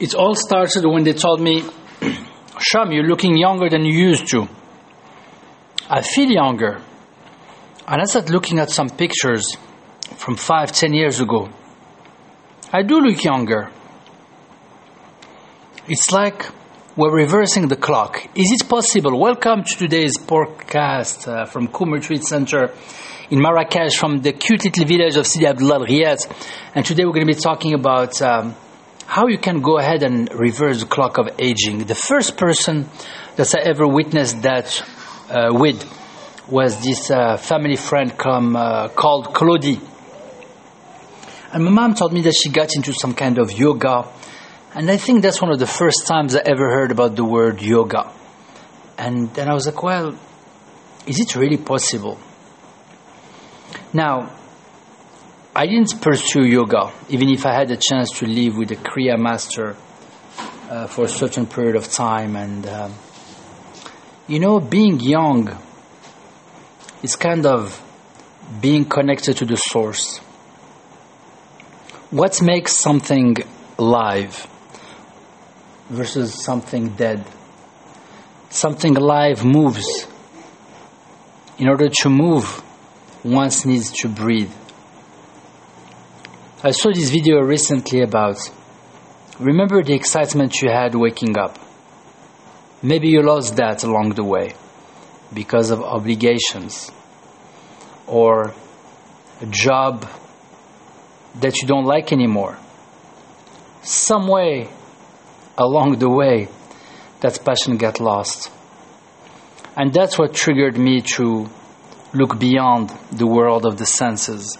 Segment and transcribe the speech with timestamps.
[0.00, 1.62] It all started when they told me,
[2.58, 4.48] Sham, you're looking younger than you used to.
[5.88, 6.80] I feel younger.
[7.86, 9.56] And I started looking at some pictures
[10.16, 11.48] from five, ten years ago.
[12.72, 13.70] I do look younger.
[15.88, 16.46] It's like
[16.96, 18.24] we're reversing the clock.
[18.34, 19.18] Is it possible?
[19.18, 22.72] Welcome to today's podcast uh, from Kum Retreat Center
[23.30, 26.30] in Marrakesh from the cute little village of Sidi Abdullah Ghiat.
[26.74, 28.54] And today we're going to be talking about um,
[29.12, 31.80] how you can go ahead and reverse the clock of aging.
[31.84, 32.88] The first person
[33.36, 34.82] that I ever witnessed that
[35.28, 35.84] uh, with
[36.48, 39.78] was this uh, family friend come, uh, called Claudie.
[41.52, 44.08] And my mom told me that she got into some kind of yoga.
[44.74, 47.60] And I think that's one of the first times I ever heard about the word
[47.60, 48.10] yoga.
[48.96, 50.18] And then I was like, well,
[51.06, 52.18] is it really possible?
[53.92, 54.30] Now,
[55.54, 59.18] I didn't pursue yoga, even if I had a chance to live with a Kriya
[59.18, 59.76] master
[60.70, 62.36] uh, for a certain period of time.
[62.36, 62.94] And, um,
[64.26, 65.54] you know, being young
[67.02, 67.78] is kind of
[68.62, 70.18] being connected to the source.
[72.10, 73.36] What makes something
[73.78, 74.46] alive
[75.90, 77.26] versus something dead?
[78.48, 80.06] Something alive moves.
[81.58, 82.46] In order to move,
[83.22, 84.50] one needs to breathe.
[86.64, 88.36] I saw this video recently about
[89.40, 91.58] remember the excitement you had waking up.
[92.80, 94.54] Maybe you lost that along the way
[95.34, 96.92] because of obligations
[98.06, 98.54] or
[99.40, 100.08] a job
[101.40, 102.56] that you don't like anymore.
[103.82, 104.68] Some way
[105.58, 106.46] along the way,
[107.22, 108.52] that passion got lost.
[109.76, 111.50] And that's what triggered me to
[112.14, 114.58] look beyond the world of the senses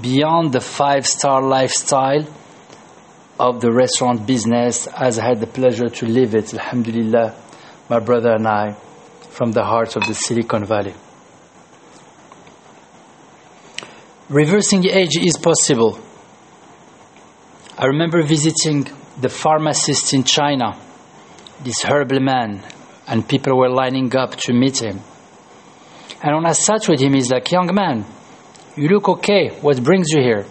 [0.00, 2.26] beyond the five star lifestyle
[3.38, 7.34] of the restaurant business as I had the pleasure to live it, alhamdulillah,
[7.88, 8.74] my brother and I,
[9.30, 10.94] from the heart of the Silicon Valley.
[14.28, 15.98] Reversing age is possible.
[17.76, 18.88] I remember visiting
[19.20, 20.78] the pharmacist in China,
[21.62, 22.64] this herbal man,
[23.06, 25.00] and people were lining up to meet him.
[26.22, 28.06] And when I sat with him, he's like, Young man,
[28.76, 29.50] you look okay.
[29.60, 30.46] What brings you here?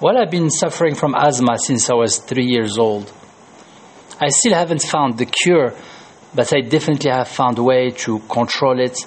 [0.00, 3.12] Well, I've been suffering from asthma since I was three years old.
[4.18, 5.74] I still haven't found the cure,
[6.34, 8.98] but I definitely have found a way to control it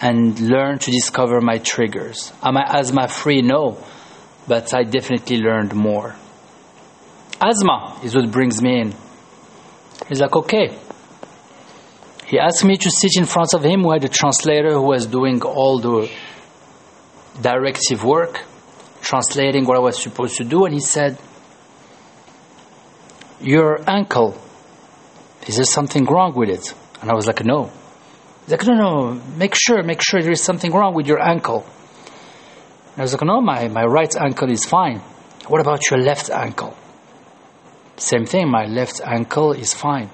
[0.00, 2.32] and learn to discover my triggers.
[2.42, 3.42] Am I asthma free?
[3.42, 3.78] No,
[4.46, 6.14] but I definitely learned more.
[7.40, 8.94] Asthma is what brings me in.
[10.08, 10.76] He's like, okay.
[12.26, 15.06] He asked me to sit in front of him who had a translator who was
[15.06, 16.08] doing all the
[17.40, 18.40] directive work,
[19.00, 21.18] translating what I was supposed to do, and he said,
[23.40, 24.36] Your ankle,
[25.46, 26.74] is there something wrong with it?
[27.00, 27.70] And I was like, No.
[28.42, 31.64] He's like, No, no, make sure, make sure there is something wrong with your ankle.
[32.92, 34.98] And I was like, No, my, my right ankle is fine.
[35.48, 36.76] What about your left ankle?
[37.96, 40.10] Same thing, my left ankle is fine.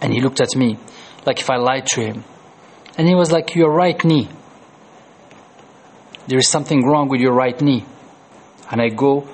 [0.00, 0.78] And he looked at me
[1.26, 2.24] like if I lied to him.
[2.96, 4.28] And he was like, Your right knee
[6.30, 7.84] there is something wrong with your right knee.
[8.70, 9.26] And I go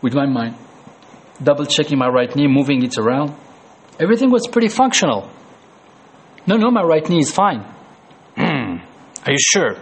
[0.00, 0.54] with my mind,
[1.42, 3.34] double checking my right knee, moving it around.
[3.98, 5.28] Everything was pretty functional.
[6.46, 7.60] No, no, my right knee is fine.
[8.36, 8.76] Hmm.
[9.26, 9.74] Are you sure?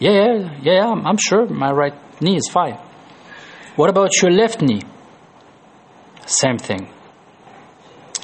[0.00, 2.76] Yeah, yeah, yeah, I'm, I'm sure my right knee is fine.
[3.76, 4.82] What about your left knee?
[6.26, 6.88] Same thing.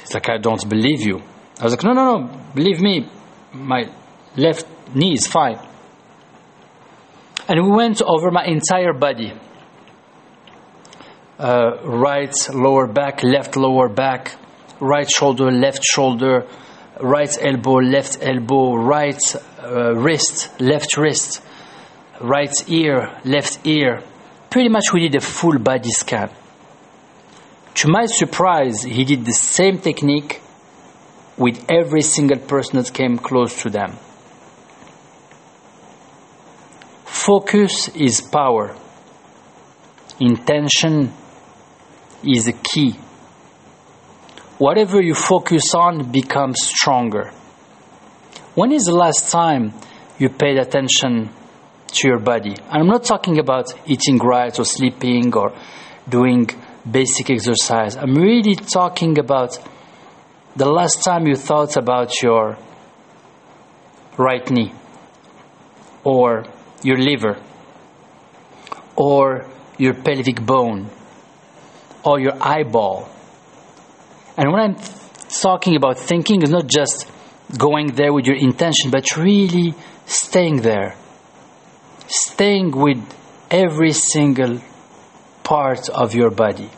[0.01, 1.21] It's like, I don't believe you.
[1.57, 3.09] I was like, no, no, no, believe me,
[3.53, 3.89] my
[4.35, 5.57] left knee is fine.
[7.47, 9.33] And we went over my entire body
[11.39, 14.35] uh, right lower back, left lower back,
[14.79, 16.45] right shoulder, left shoulder,
[16.99, 19.19] right elbow, left elbow, right
[19.63, 21.41] uh, wrist, left wrist,
[22.19, 24.01] right ear, left ear.
[24.49, 26.29] Pretty much we did a full body scan.
[27.75, 30.41] To my surprise, he did the same technique
[31.37, 33.95] with every single person that came close to them.
[37.27, 38.73] Focus is power.
[40.17, 41.11] Intention
[42.23, 42.93] is a key.
[44.59, 47.31] Whatever you focus on becomes stronger.
[48.55, 49.73] When is the last time
[50.17, 51.29] you paid attention
[51.87, 52.55] to your body?
[52.69, 55.53] I'm not talking about eating right or sleeping or
[56.07, 56.49] doing
[56.89, 57.97] basic exercise.
[57.97, 59.59] I'm really talking about
[60.55, 62.57] the last time you thought about your
[64.17, 64.71] right knee
[66.05, 66.45] or
[66.83, 67.41] your liver
[68.95, 69.45] or
[69.77, 70.89] your pelvic bone
[72.03, 73.09] or your eyeball
[74.37, 74.75] And when I'm
[75.41, 77.09] talking about thinking, it's not just
[77.57, 79.73] going there with your intention, but really
[80.05, 80.95] staying there.
[82.07, 83.03] Staying with
[83.49, 84.61] every single
[85.43, 86.69] part of your body.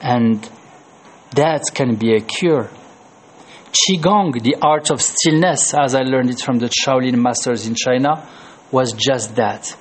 [0.00, 0.48] And
[1.34, 2.70] that can be a cure.
[3.86, 8.28] Qigong, the art of stillness, as I learned it from the Shaolin masters in China,
[8.70, 9.76] was just that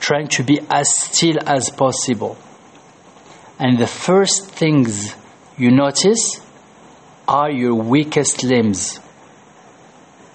[0.00, 2.36] trying to be as still as possible.
[3.58, 5.14] And the first things
[5.56, 6.40] you notice
[7.26, 9.00] are your weakest limbs.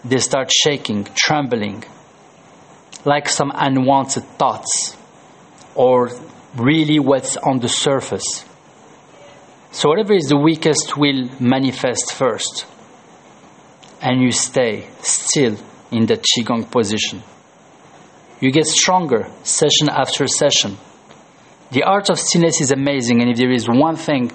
[0.04, 1.86] They start shaking, trembling,
[3.06, 4.98] like some unwanted thoughts,
[5.76, 6.12] or
[6.56, 8.46] really what's on the surface.
[9.72, 12.66] So, whatever is the weakest will manifest first.
[14.04, 15.56] And you stay still
[15.90, 17.24] in the Qigong position.
[18.42, 20.78] You get stronger session after session.
[21.72, 24.32] The art of stillness is amazing, and if there is one thing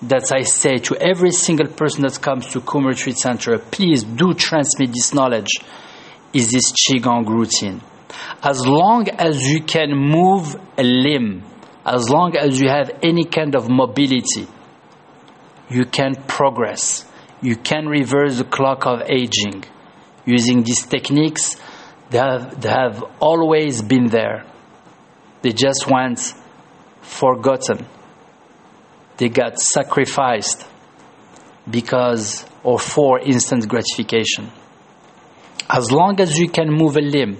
[0.00, 4.32] that I say to every single person that comes to Kum Retreat Center, please do
[4.34, 5.60] transmit this knowledge,
[6.32, 7.82] is this Qigong routine.
[8.42, 11.44] As long as you can move a limb,
[11.84, 14.46] as long as you have any kind of mobility,
[15.68, 17.04] you can progress.
[17.42, 19.64] You can reverse the clock of aging.
[20.24, 21.56] Using these techniques,
[22.10, 24.46] they have, have always been there.
[25.42, 26.20] They just went
[27.00, 27.84] forgotten.
[29.16, 30.64] They got sacrificed
[31.68, 34.50] because or for instant gratification.
[35.68, 37.38] As long as you can move a limb,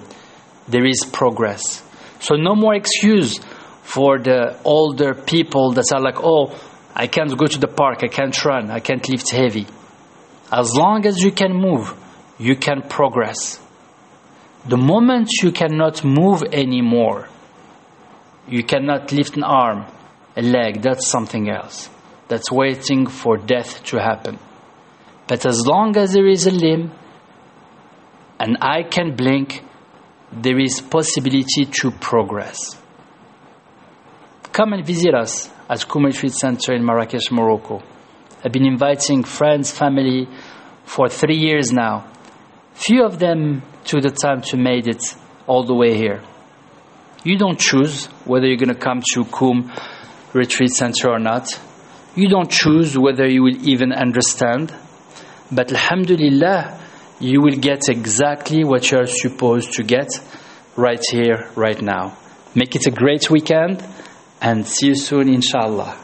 [0.68, 1.82] there is progress.
[2.18, 3.38] So no more excuse
[3.82, 6.58] for the older people that are like, oh,
[6.94, 9.66] I can't go to the park, I can't run, I can't lift heavy.
[10.52, 11.94] As long as you can move,
[12.38, 13.58] you can progress.
[14.68, 17.28] The moment you cannot move anymore,
[18.46, 19.86] you cannot lift an arm,
[20.36, 21.88] a leg, that's something else.
[22.28, 24.38] That's waiting for death to happen.
[25.26, 26.92] But as long as there is a limb,
[28.38, 29.64] and I can blink,
[30.32, 32.58] there is possibility to progress.
[34.52, 37.82] Come and visit us at Kum Retreat Center in Marrakesh, Morocco.
[38.44, 40.28] I've been inviting friends, family
[40.84, 42.10] for three years now.
[42.74, 45.02] Few of them took the time to make it
[45.46, 46.22] all the way here.
[47.24, 49.70] You don't choose whether you're going to come to Kum
[50.32, 51.48] Retreat Center or not.
[52.16, 54.74] You don't choose whether you will even understand.
[55.52, 56.80] But Alhamdulillah,
[57.20, 60.08] you will get exactly what you are supposed to get
[60.76, 62.16] right here, right now.
[62.56, 63.84] Make it a great weekend
[64.40, 65.96] and see you soon, inshallah.